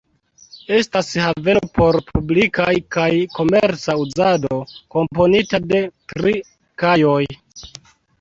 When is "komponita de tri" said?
4.97-6.35